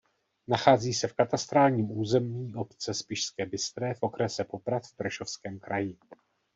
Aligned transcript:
Nachází 0.47 0.93
se 0.93 1.07
v 1.07 1.13
katastrálním 1.13 1.91
území 1.91 2.55
obce 2.55 2.93
Spišské 2.93 3.45
Bystré 3.45 3.93
v 3.93 4.03
okrese 4.03 4.43
Poprad 4.43 4.87
v 4.87 4.95
Prešovském 4.95 5.59
kraji. 5.59 5.97